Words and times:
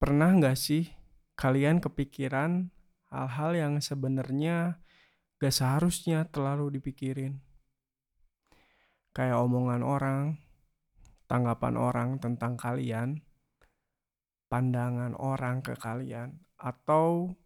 Pernah 0.00 0.32
nggak 0.32 0.56
sih 0.56 0.88
kalian 1.36 1.76
kepikiran 1.84 2.72
hal-hal 3.12 3.52
yang 3.52 3.74
sebenarnya 3.84 4.80
gak 5.36 5.52
seharusnya 5.52 6.24
terlalu 6.24 6.80
dipikirin? 6.80 7.44
Kayak 9.12 9.44
omongan 9.44 9.84
orang, 9.84 10.40
tanggapan 11.28 11.76
orang 11.76 12.10
tentang 12.16 12.56
kalian, 12.56 13.20
pandangan 14.48 15.12
orang 15.20 15.60
ke 15.60 15.76
kalian, 15.76 16.40
atau 16.56 17.36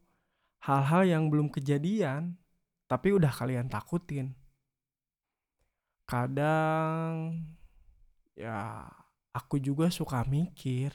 hal-hal 0.62 1.02
yang 1.10 1.34
belum 1.34 1.50
kejadian 1.50 2.38
tapi 2.86 3.10
udah 3.10 3.34
kalian 3.34 3.66
takutin. 3.66 4.30
Kadang 6.06 7.34
ya 8.38 8.86
aku 9.34 9.58
juga 9.58 9.90
suka 9.90 10.22
mikir, 10.22 10.94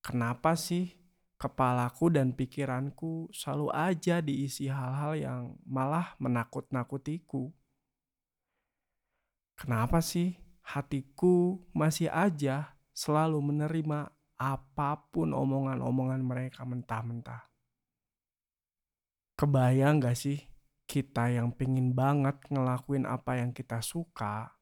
kenapa 0.00 0.56
sih 0.56 1.00
kepalaku 1.40 2.12
dan 2.12 2.36
pikiranku 2.36 3.32
selalu 3.32 3.72
aja 3.72 4.20
diisi 4.20 4.68
hal-hal 4.68 5.16
yang 5.16 5.40
malah 5.64 6.12
menakut-nakutiku? 6.20 7.48
Kenapa 9.56 10.04
sih 10.04 10.36
hatiku 10.64 11.64
masih 11.72 12.12
aja 12.12 12.76
selalu 12.92 13.40
menerima 13.40 14.12
apa 14.40 14.90
pun 15.12 15.32
omongan-omongan 15.32 16.20
mereka 16.20 16.64
mentah-mentah? 16.68 17.48
Kebayang 19.36 20.04
gak 20.04 20.16
sih 20.20 20.44
kita 20.84 21.32
yang 21.32 21.56
pingin 21.56 21.96
banget 21.96 22.36
ngelakuin 22.52 23.08
apa 23.08 23.40
yang 23.40 23.56
kita 23.56 23.80
suka 23.80 24.52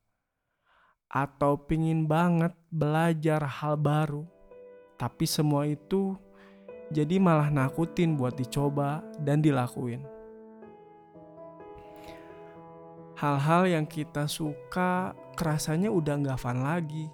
atau 1.08 1.64
pingin 1.64 2.04
banget 2.04 2.52
belajar 2.68 3.40
hal 3.48 3.80
baru 3.80 4.37
tapi 4.98 5.24
semua 5.24 5.64
itu 5.64 6.18
jadi 6.90 7.22
malah 7.22 7.48
nakutin 7.48 8.18
buat 8.18 8.34
dicoba 8.34 9.00
dan 9.22 9.38
dilakuin. 9.38 10.02
Hal-hal 13.18 13.66
yang 13.66 13.86
kita 13.86 14.30
suka 14.30 15.14
kerasanya 15.34 15.90
udah 15.90 16.22
gak 16.22 16.38
fun 16.38 16.62
lagi 16.62 17.10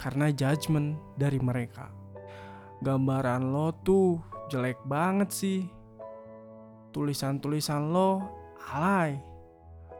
karena 0.00 0.32
judgement 0.32 0.96
dari 1.20 1.36
mereka. 1.36 1.92
Gambaran 2.80 3.52
lo 3.52 3.74
tuh 3.84 4.22
jelek 4.48 4.80
banget 4.88 5.28
sih 5.28 5.60
tulisan-tulisan 6.96 7.92
lo 7.92 8.24
alay. 8.72 9.20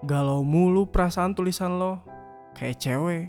Galau 0.06 0.46
mulu 0.46 0.88
perasaan 0.88 1.36
tulisan 1.36 1.77
lo 1.77 2.00
kayak 2.56 2.80
cewek. 2.80 3.28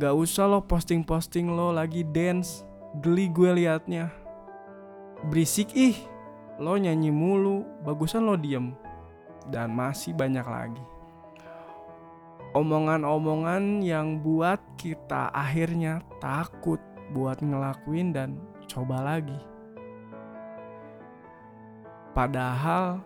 Gak 0.00 0.14
usah 0.16 0.48
lo 0.50 0.64
posting-posting 0.64 1.52
lo 1.52 1.70
lagi 1.70 2.02
dance, 2.02 2.66
geli 3.02 3.26
gue 3.30 3.50
liatnya. 3.50 4.10
Berisik 5.26 5.74
ih, 5.74 5.98
lo 6.62 6.78
nyanyi 6.78 7.10
mulu, 7.10 7.66
bagusan 7.82 8.22
lo 8.22 8.38
diem. 8.38 8.70
Dan 9.50 9.74
masih 9.74 10.14
banyak 10.14 10.46
lagi. 10.46 10.84
Omongan-omongan 12.54 13.82
yang 13.82 14.22
buat 14.22 14.62
kita 14.78 15.34
akhirnya 15.34 16.06
takut 16.22 16.78
buat 17.10 17.42
ngelakuin 17.42 18.14
dan 18.14 18.38
coba 18.70 19.02
lagi. 19.02 19.36
Padahal 22.14 23.02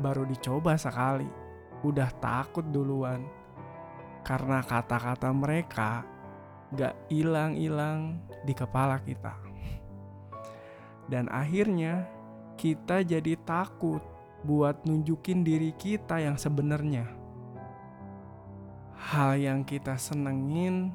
baru 0.00 0.24
dicoba 0.24 0.80
sekali, 0.80 1.28
udah 1.84 2.08
takut 2.24 2.64
duluan. 2.72 3.20
Karena 4.24 4.64
kata-kata 4.64 5.28
mereka 5.30 6.15
gak 6.74 6.96
hilang-hilang 7.12 8.18
di 8.42 8.56
kepala 8.56 8.98
kita. 9.04 9.36
Dan 11.06 11.30
akhirnya 11.30 12.08
kita 12.58 13.06
jadi 13.06 13.38
takut 13.46 14.02
buat 14.42 14.82
nunjukin 14.82 15.46
diri 15.46 15.70
kita 15.78 16.18
yang 16.18 16.34
sebenarnya. 16.34 17.06
Hal 18.96 19.38
yang 19.38 19.62
kita 19.62 19.94
senengin 19.94 20.90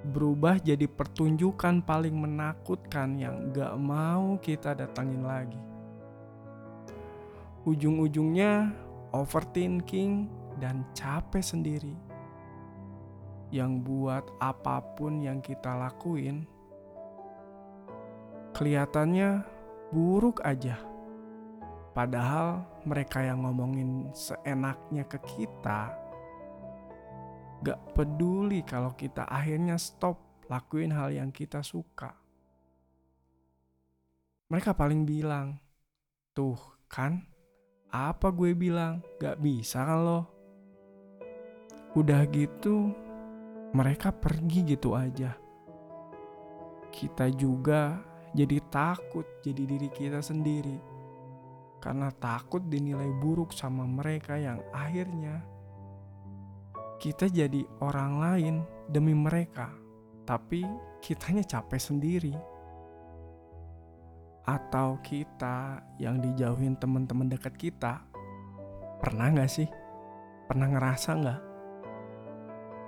berubah 0.00 0.56
jadi 0.56 0.88
pertunjukan 0.88 1.84
paling 1.84 2.16
menakutkan 2.16 3.20
yang 3.20 3.52
gak 3.52 3.76
mau 3.76 4.40
kita 4.40 4.72
datangin 4.72 5.20
lagi 5.20 5.60
ujung-ujungnya 7.68 8.72
overthinking 9.12 10.24
dan 10.56 10.80
capek 10.96 11.44
sendiri 11.44 11.92
yang 13.50 13.82
buat 13.82 14.26
apa 14.38 14.82
pun 14.94 15.22
yang 15.22 15.42
kita 15.42 15.74
lakuin 15.74 16.46
kelihatannya 18.54 19.42
buruk 19.90 20.42
aja 20.46 20.78
padahal 21.94 22.62
mereka 22.86 23.22
yang 23.22 23.42
ngomongin 23.42 24.10
seenaknya 24.14 25.02
ke 25.06 25.18
kita 25.26 25.94
gak 27.66 27.80
peduli 27.92 28.62
kalau 28.62 28.94
kita 28.94 29.26
akhirnya 29.26 29.76
stop 29.76 30.18
lakuin 30.46 30.94
hal 30.94 31.10
yang 31.10 31.28
kita 31.34 31.62
suka 31.62 32.14
mereka 34.50 34.74
paling 34.74 35.06
bilang 35.06 35.58
tuh 36.34 36.58
kan 36.90 37.30
apa 37.90 38.30
gue 38.30 38.54
bilang? 38.54 39.02
Gak 39.18 39.42
bisa 39.42 39.82
kan 39.82 39.98
lo? 40.06 40.20
Udah 41.98 42.22
gitu, 42.30 42.94
mereka 43.70 44.10
pergi 44.10 44.66
gitu 44.66 44.98
aja. 44.98 45.34
Kita 46.90 47.30
juga 47.30 48.02
jadi 48.34 48.58
takut 48.66 49.26
jadi 49.42 49.62
diri 49.66 49.88
kita 49.90 50.18
sendiri. 50.18 50.78
Karena 51.80 52.12
takut 52.12 52.60
dinilai 52.60 53.08
buruk 53.22 53.56
sama 53.56 53.88
mereka 53.88 54.36
yang 54.36 54.60
akhirnya 54.74 55.40
kita 57.00 57.30
jadi 57.32 57.64
orang 57.80 58.12
lain 58.20 58.54
demi 58.90 59.16
mereka. 59.16 59.72
Tapi 60.28 60.66
kitanya 61.00 61.40
capek 61.46 61.80
sendiri 61.80 62.34
atau 64.44 64.98
kita 65.00 65.78
yang 66.02 66.18
dijauhin 66.18 66.74
teman-teman 66.74 67.30
dekat 67.30 67.54
kita 67.54 68.02
pernah 68.98 69.30
nggak 69.30 69.46
sih 69.46 69.68
pernah 70.50 70.66
ngerasa 70.66 71.10
nggak 71.16 71.40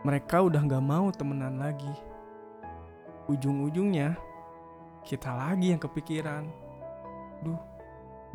mereka 0.02 0.42
udah 0.42 0.62
nggak 0.62 0.84
mau 0.84 1.10
temenan 1.14 1.62
lagi. 1.62 1.94
Ujung-ujungnya 3.30 4.18
kita 5.06 5.30
lagi 5.30 5.74
yang 5.74 5.82
kepikiran. 5.82 6.46
Duh 7.42 7.58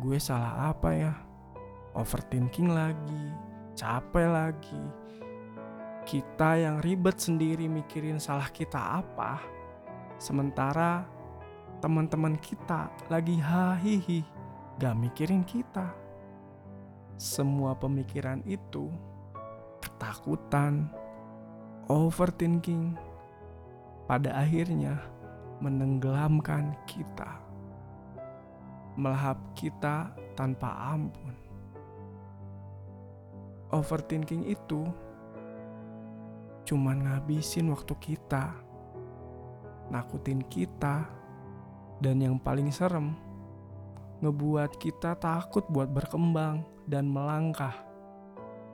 gue 0.00 0.18
salah 0.20 0.72
apa 0.72 0.90
ya? 0.94 1.12
Overthinking 1.92 2.72
lagi 2.72 3.48
capek 3.78 4.26
lagi. 4.26 4.84
Kita 6.02 6.58
yang 6.58 6.82
ribet 6.82 7.22
sendiri 7.22 7.70
mikirin 7.70 8.18
salah 8.18 8.50
kita 8.50 9.04
apa 9.04 9.38
sementara 10.18 11.06
teman-teman 11.78 12.34
kita 12.42 12.90
lagi 13.06 13.38
hahihi, 13.38 14.26
gak 14.82 14.98
mikirin 14.98 15.46
kita. 15.46 15.94
Semua 17.14 17.78
pemikiran 17.78 18.42
itu 18.50 18.90
ketakutan, 19.78 20.90
overthinking, 21.88 23.00
pada 24.04 24.36
akhirnya 24.36 25.00
menenggelamkan 25.64 26.76
kita, 26.84 27.40
melahap 29.00 29.40
kita 29.56 30.12
tanpa 30.36 30.68
ampun. 30.92 31.32
Overthinking 33.72 34.52
itu 34.52 34.84
cuma 36.68 36.92
ngabisin 36.92 37.72
waktu 37.72 37.96
kita, 37.96 38.52
nakutin 39.88 40.44
kita 40.44 41.08
dan 42.04 42.20
yang 42.20 42.36
paling 42.36 42.68
serem, 42.68 43.16
ngebuat 44.20 44.76
kita 44.76 45.16
takut 45.16 45.64
buat 45.72 45.88
berkembang 45.88 46.68
dan 46.84 47.08
melangkah. 47.08 47.72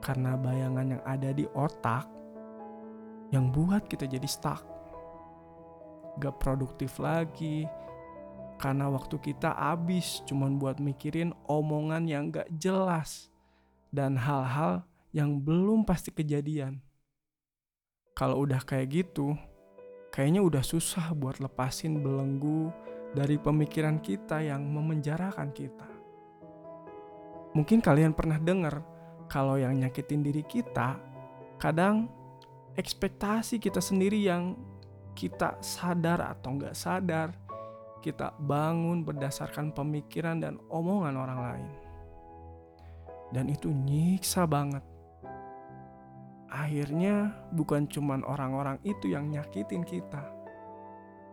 Karena 0.03 0.35
bayangan 0.35 0.99
yang 0.99 1.03
ada 1.07 1.31
di 1.31 1.47
otak 1.55 2.15
yang 3.35 3.51
buat 3.51 3.91
kita 3.91 4.07
jadi 4.07 4.23
stuck. 4.23 4.63
Gak 6.23 6.39
produktif 6.39 6.95
lagi, 7.03 7.67
karena 8.55 8.87
waktu 8.87 9.19
kita 9.19 9.51
habis 9.51 10.23
cuman 10.23 10.55
buat 10.55 10.79
mikirin 10.79 11.35
omongan 11.51 12.07
yang 12.07 12.31
gak 12.31 12.47
jelas 12.55 13.27
dan 13.91 14.15
hal-hal 14.15 14.87
yang 15.11 15.43
belum 15.43 15.83
pasti 15.83 16.15
kejadian. 16.15 16.79
Kalau 18.15 18.47
udah 18.47 18.63
kayak 18.63 19.03
gitu, 19.03 19.35
kayaknya 20.15 20.39
udah 20.39 20.63
susah 20.63 21.11
buat 21.11 21.43
lepasin 21.43 21.99
belenggu 21.99 22.71
dari 23.11 23.35
pemikiran 23.35 23.99
kita 23.99 24.39
yang 24.39 24.63
memenjarakan 24.71 25.51
kita. 25.51 25.87
Mungkin 27.55 27.83
kalian 27.83 28.15
pernah 28.15 28.39
dengar 28.39 28.83
kalau 29.27 29.59
yang 29.59 29.75
nyakitin 29.75 30.23
diri 30.23 30.43
kita, 30.47 30.95
kadang 31.59 32.07
ekspektasi 32.75 33.59
kita 33.59 33.79
sendiri 33.79 34.19
yang 34.19 34.55
kita 35.15 35.55
sadar 35.63 36.19
atau 36.35 36.59
nggak 36.59 36.75
sadar, 36.75 37.31
kita 38.03 38.35
bangun 38.37 39.01
berdasarkan 39.01 39.71
pemikiran 39.71 40.43
dan 40.43 40.59
omongan 40.67 41.15
orang 41.15 41.39
lain. 41.39 41.69
Dan 43.31 43.49
itu 43.49 43.71
nyiksa 43.71 44.45
banget. 44.45 44.83
Akhirnya 46.51 47.33
bukan 47.51 47.89
cuman 47.89 48.21
orang-orang 48.23 48.77
itu 48.85 49.11
yang 49.11 49.27
nyakitin 49.31 49.83
kita. 49.83 50.23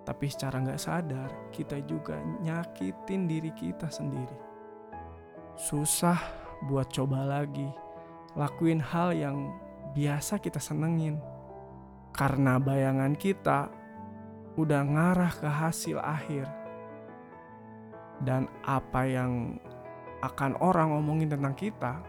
Tapi 0.03 0.27
secara 0.27 0.59
nggak 0.59 0.83
sadar 0.83 1.31
kita 1.55 1.79
juga 1.87 2.19
nyakitin 2.43 3.31
diri 3.31 3.55
kita 3.55 3.87
sendiri. 3.87 4.35
Susah 5.55 6.19
buat 6.67 6.91
coba 6.91 7.23
lagi. 7.23 7.71
Lakuin 8.35 8.81
hal 8.83 9.15
yang 9.15 9.53
biasa 9.93 10.41
kita 10.41 10.59
senengin. 10.59 11.21
Karena 12.12 12.61
bayangan 12.61 13.17
kita 13.17 13.73
udah 14.61 14.83
ngarah 14.85 15.33
ke 15.33 15.49
hasil 15.49 15.97
akhir. 16.00 16.44
Dan 18.23 18.47
apa 18.62 19.09
yang 19.09 19.56
akan 20.23 20.55
orang 20.62 20.94
ngomongin 20.94 21.33
tentang 21.33 21.56
kita, 21.56 22.05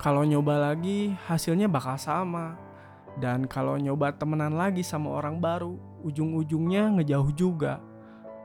kalau 0.00 0.24
nyoba 0.24 0.72
lagi 0.72 1.12
hasilnya 1.28 1.68
bakal 1.68 2.00
sama. 2.00 2.56
Dan 3.20 3.44
kalau 3.50 3.76
nyoba 3.76 4.16
temenan 4.16 4.56
lagi 4.56 4.80
sama 4.80 5.12
orang 5.12 5.42
baru, 5.42 5.76
ujung-ujungnya 6.06 6.96
ngejauh 6.96 7.30
juga. 7.36 7.82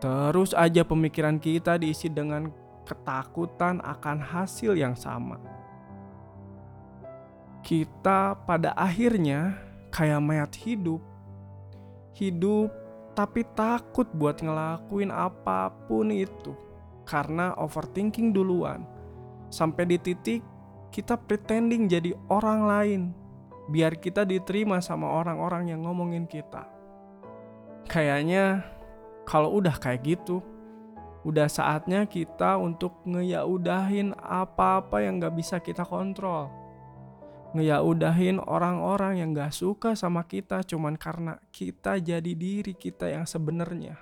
Terus 0.03 0.51
aja 0.51 0.83
pemikiran 0.83 1.39
kita 1.39 1.79
diisi 1.79 2.11
dengan 2.11 2.51
ketakutan 2.83 3.79
akan 3.79 4.19
hasil 4.19 4.75
yang 4.75 4.93
sama. 4.93 5.54
Kita 7.65 8.37
pada 8.45 8.77
akhirnya 8.77 9.57
kayak 9.89 10.21
mayat 10.21 10.53
hidup 10.53 11.01
hidup 12.15 12.71
tapi 13.17 13.43
takut 13.55 14.07
buat 14.15 14.39
ngelakuin 14.39 15.11
apa 15.11 15.71
pun 15.87 16.11
itu 16.11 16.55
karena 17.07 17.55
overthinking 17.59 18.31
duluan. 18.31 18.83
Sampai 19.51 19.87
di 19.87 19.97
titik 19.99 20.43
kita 20.91 21.19
pretending 21.19 21.91
jadi 21.91 22.15
orang 22.31 22.61
lain 22.69 23.01
biar 23.67 23.99
kita 23.99 24.23
diterima 24.23 24.79
sama 24.79 25.11
orang-orang 25.11 25.71
yang 25.71 25.83
ngomongin 25.83 26.27
kita. 26.27 26.67
Kayaknya 27.87 28.61
kalau 29.25 29.57
udah 29.57 29.75
kayak 29.79 30.05
gitu, 30.05 30.43
udah 31.23 31.49
saatnya 31.49 32.05
kita 32.05 32.61
untuk 32.61 32.99
ngeyaudahin 33.09 34.13
apa-apa 34.21 35.01
yang 35.01 35.17
gak 35.17 35.33
bisa 35.33 35.57
kita 35.57 35.81
kontrol 35.81 36.64
ngeyaudahin 37.55 38.43
orang-orang 38.43 39.23
yang 39.23 39.31
gak 39.31 39.55
suka 39.55 39.95
sama 39.95 40.27
kita 40.27 40.59
cuman 40.67 40.99
karena 40.99 41.39
kita 41.55 41.95
jadi 42.03 42.31
diri 42.35 42.75
kita 42.75 43.07
yang 43.07 43.23
sebenarnya. 43.23 43.95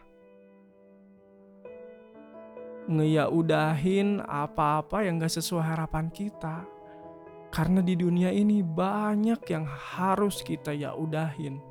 Ngeyaudahin 2.90 4.26
apa-apa 4.26 5.06
yang 5.06 5.22
gak 5.22 5.38
sesuai 5.38 5.78
harapan 5.78 6.10
kita. 6.10 6.66
Karena 7.54 7.86
di 7.86 7.94
dunia 7.94 8.34
ini 8.34 8.66
banyak 8.66 9.46
yang 9.46 9.70
harus 9.70 10.42
kita 10.42 10.74
yaudahin. 10.74 11.62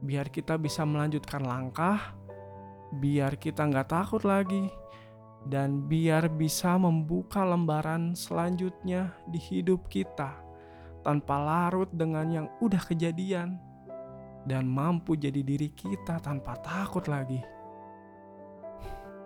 Biar 0.00 0.32
kita 0.32 0.56
bisa 0.56 0.88
melanjutkan 0.88 1.44
langkah, 1.44 2.16
biar 2.96 3.36
kita 3.36 3.68
nggak 3.68 3.92
takut 3.92 4.24
lagi, 4.24 4.72
dan 5.44 5.84
biar 5.84 6.32
bisa 6.32 6.80
membuka 6.80 7.44
lembaran 7.44 8.16
selanjutnya 8.16 9.12
di 9.28 9.36
hidup 9.36 9.84
kita 9.92 10.49
tanpa 11.00 11.40
larut 11.40 11.88
dengan 11.92 12.26
yang 12.28 12.46
udah 12.60 12.80
kejadian 12.84 13.56
dan 14.44 14.64
mampu 14.64 15.16
jadi 15.16 15.40
diri 15.44 15.72
kita 15.72 16.20
tanpa 16.20 16.56
takut 16.60 17.04
lagi. 17.08 17.40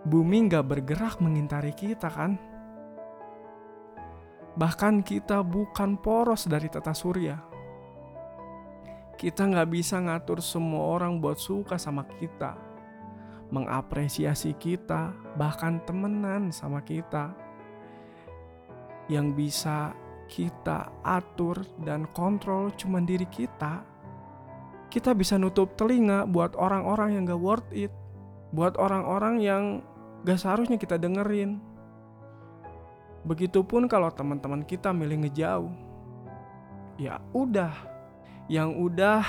Bumi 0.05 0.45
gak 0.45 0.69
bergerak 0.69 1.17
mengintari 1.17 1.73
kita 1.73 2.11
kan? 2.13 2.37
Bahkan 4.55 5.01
kita 5.01 5.41
bukan 5.41 5.97
poros 5.97 6.45
dari 6.45 6.69
tata 6.69 6.93
surya. 6.93 7.41
Kita 9.17 9.49
gak 9.49 9.67
bisa 9.71 9.97
ngatur 9.99 10.39
semua 10.45 10.99
orang 10.99 11.17
buat 11.17 11.41
suka 11.41 11.81
sama 11.81 12.05
kita. 12.21 12.53
Mengapresiasi 13.49 14.53
kita, 14.55 15.09
bahkan 15.35 15.81
temenan 15.83 16.53
sama 16.53 16.85
kita. 16.85 17.33
Yang 19.09 19.27
bisa 19.33 19.97
kita 20.25 20.89
atur 21.05 21.61
dan 21.81 22.09
kontrol 22.13 22.73
cuma 22.73 23.01
diri 23.01 23.25
kita, 23.29 23.85
kita 24.89 25.11
bisa 25.11 25.35
nutup 25.35 25.75
telinga 25.75 26.23
buat 26.25 26.55
orang-orang 26.55 27.19
yang 27.19 27.23
gak 27.27 27.41
worth 27.41 27.69
it, 27.75 27.91
buat 28.55 28.79
orang-orang 28.79 29.43
yang 29.43 29.63
gak 30.23 30.39
seharusnya 30.39 30.79
kita 30.79 30.95
dengerin. 30.95 31.59
Begitupun 33.25 33.89
kalau 33.89 34.13
teman-teman 34.13 34.61
kita 34.61 34.93
milih 34.93 35.25
ngejauh. 35.25 35.73
Ya 36.95 37.19
udah, 37.35 37.73
yang 38.47 38.77
udah, 38.77 39.25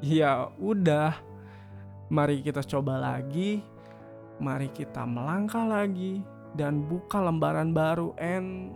ya 0.00 0.48
udah. 0.56 1.14
Mari 2.08 2.40
kita 2.40 2.64
coba 2.64 2.96
lagi, 2.96 3.60
mari 4.40 4.72
kita 4.72 5.04
melangkah 5.04 5.68
lagi 5.68 6.24
dan 6.56 6.88
buka 6.88 7.20
lembaran 7.20 7.76
baru 7.76 8.16
and 8.16 8.72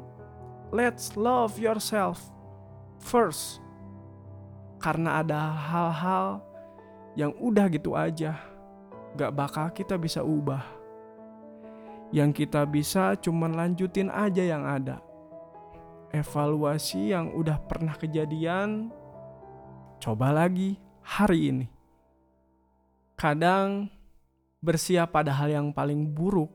let's 0.73 1.15
love 1.15 1.61
yourself 1.61 2.19
first. 2.99 3.61
Karena 4.81 5.23
ada 5.23 5.39
hal-hal 5.53 6.43
yang 7.15 7.37
udah 7.39 7.71
gitu 7.71 7.95
aja, 7.95 8.35
gak 9.15 9.31
bakal 9.37 9.71
kita 9.71 9.95
bisa 10.01 10.25
ubah. 10.25 10.65
Yang 12.11 12.45
kita 12.45 12.67
bisa 12.67 13.15
cuman 13.21 13.55
lanjutin 13.55 14.11
aja 14.11 14.43
yang 14.43 14.67
ada. 14.67 14.99
Evaluasi 16.13 17.15
yang 17.15 17.33
udah 17.33 17.57
pernah 17.65 17.97
kejadian, 17.97 18.93
coba 19.97 20.35
lagi 20.35 20.77
hari 21.01 21.49
ini. 21.49 21.67
Kadang 23.17 23.87
bersiap 24.61 25.15
pada 25.15 25.33
hal 25.33 25.49
yang 25.53 25.69
paling 25.73 26.11
buruk 26.11 26.51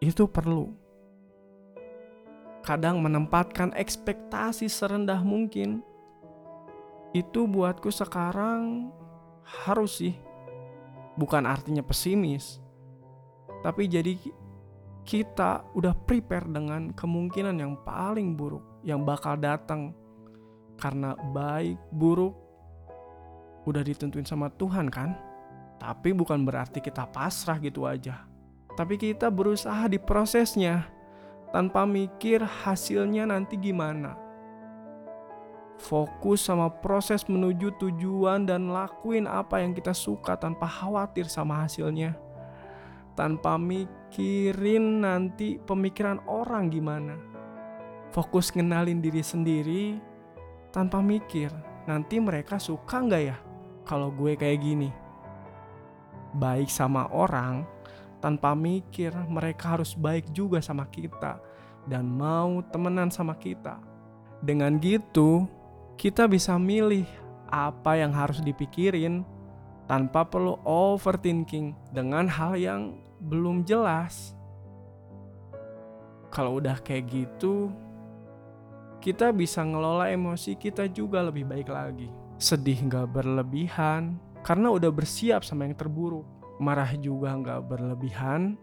itu 0.00 0.24
perlu 0.30 0.85
kadang 2.66 2.98
menempatkan 2.98 3.70
ekspektasi 3.78 4.66
serendah 4.66 5.22
mungkin. 5.22 5.86
Itu 7.14 7.46
buatku 7.46 7.94
sekarang 7.94 8.90
harus 9.62 10.02
sih. 10.02 10.18
Bukan 11.14 11.46
artinya 11.46 11.86
pesimis. 11.86 12.58
Tapi 13.62 13.86
jadi 13.86 14.18
kita 15.06 15.62
udah 15.78 15.94
prepare 15.94 16.50
dengan 16.50 16.90
kemungkinan 16.90 17.62
yang 17.62 17.78
paling 17.86 18.34
buruk 18.34 18.82
yang 18.82 19.06
bakal 19.06 19.38
datang. 19.38 19.94
Karena 20.76 21.14
baik 21.14 21.78
buruk 21.94 22.34
udah 23.64 23.80
ditentuin 23.80 24.26
sama 24.26 24.50
Tuhan 24.50 24.90
kan? 24.90 25.14
Tapi 25.78 26.10
bukan 26.12 26.42
berarti 26.42 26.82
kita 26.82 27.06
pasrah 27.14 27.62
gitu 27.62 27.86
aja. 27.86 28.26
Tapi 28.76 29.00
kita 29.00 29.32
berusaha 29.32 29.88
di 29.88 29.96
prosesnya 29.96 30.95
tanpa 31.56 31.88
mikir 31.88 32.44
hasilnya 32.44 33.32
nanti 33.32 33.56
gimana. 33.56 34.12
Fokus 35.80 36.44
sama 36.44 36.68
proses 36.68 37.24
menuju 37.24 37.80
tujuan 37.80 38.44
dan 38.44 38.68
lakuin 38.68 39.24
apa 39.24 39.64
yang 39.64 39.72
kita 39.72 39.96
suka 39.96 40.36
tanpa 40.36 40.68
khawatir 40.68 41.24
sama 41.24 41.64
hasilnya. 41.64 42.12
Tanpa 43.16 43.56
mikirin 43.56 45.00
nanti 45.00 45.56
pemikiran 45.56 46.20
orang 46.28 46.68
gimana. 46.68 47.16
Fokus 48.12 48.52
ngenalin 48.52 49.00
diri 49.00 49.24
sendiri 49.24 49.96
tanpa 50.76 51.00
mikir 51.00 51.48
nanti 51.88 52.20
mereka 52.20 52.60
suka 52.60 53.00
nggak 53.00 53.22
ya 53.32 53.36
kalau 53.88 54.12
gue 54.12 54.36
kayak 54.36 54.60
gini. 54.60 54.92
Baik 56.36 56.68
sama 56.68 57.08
orang, 57.16 57.64
tanpa 58.20 58.56
mikir 58.56 59.12
mereka 59.28 59.76
harus 59.78 59.92
baik 59.92 60.32
juga 60.32 60.58
sama 60.64 60.88
kita 60.88 61.38
dan 61.86 62.08
mau 62.08 62.60
temenan 62.72 63.08
sama 63.12 63.36
kita. 63.38 63.78
Dengan 64.42 64.76
gitu, 64.82 65.48
kita 65.96 66.28
bisa 66.28 66.58
milih 66.60 67.06
apa 67.48 67.96
yang 67.96 68.12
harus 68.12 68.42
dipikirin 68.42 69.22
tanpa 69.86 70.26
perlu 70.26 70.58
overthinking 70.66 71.72
dengan 71.94 72.26
hal 72.26 72.58
yang 72.58 72.98
belum 73.22 73.62
jelas. 73.64 74.34
Kalau 76.28 76.60
udah 76.60 76.76
kayak 76.82 77.06
gitu, 77.08 77.70
kita 79.00 79.30
bisa 79.30 79.62
ngelola 79.62 80.10
emosi 80.10 80.58
kita 80.58 80.90
juga 80.90 81.22
lebih 81.22 81.46
baik 81.48 81.70
lagi. 81.70 82.10
Sedih 82.36 82.76
nggak 82.76 83.08
berlebihan, 83.16 84.20
karena 84.44 84.68
udah 84.68 84.92
bersiap 84.92 85.46
sama 85.46 85.64
yang 85.64 85.78
terburuk 85.78 86.35
marah 86.58 86.92
juga 86.96 87.32
nggak 87.36 87.60
berlebihan. 87.68 88.56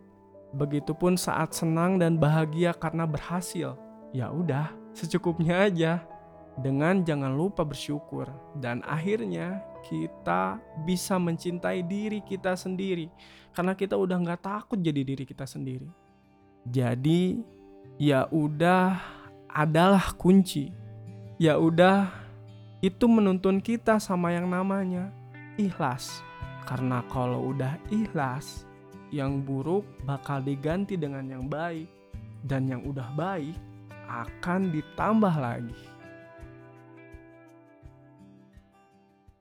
Begitupun 0.53 1.17
saat 1.17 1.57
senang 1.57 1.97
dan 1.97 2.21
bahagia 2.21 2.77
karena 2.77 3.09
berhasil. 3.09 3.73
Ya 4.13 4.29
udah, 4.29 4.69
secukupnya 4.93 5.65
aja. 5.65 6.05
Dengan 6.53 7.01
jangan 7.01 7.33
lupa 7.33 7.65
bersyukur. 7.65 8.29
Dan 8.61 8.85
akhirnya 8.85 9.65
kita 9.83 10.61
bisa 10.87 11.19
mencintai 11.19 11.83
diri 11.83 12.23
kita 12.23 12.55
sendiri 12.55 13.11
karena 13.51 13.75
kita 13.75 13.99
udah 13.99 14.17
nggak 14.17 14.41
takut 14.41 14.79
jadi 14.79 15.01
diri 15.03 15.27
kita 15.27 15.43
sendiri. 15.43 15.85
Jadi 16.63 17.43
ya 17.99 18.25
udah 18.31 18.97
adalah 19.51 20.15
kunci. 20.15 20.71
Ya 21.37 21.59
udah 21.59 22.09
itu 22.79 23.05
menuntun 23.05 23.59
kita 23.59 23.99
sama 23.99 24.31
yang 24.31 24.47
namanya 24.47 25.11
ikhlas. 25.59 26.23
Karena 26.63 27.03
kalau 27.11 27.51
udah 27.51 27.75
ikhlas, 27.91 28.63
yang 29.13 29.45
buruk 29.45 29.85
bakal 30.09 30.41
diganti 30.41 30.97
dengan 30.97 31.29
yang 31.29 31.45
baik 31.45 31.85
dan 32.49 32.65
yang 32.65 32.81
udah 32.81 33.13
baik 33.13 33.53
akan 34.09 34.73
ditambah 34.73 35.35
lagi. 35.37 35.77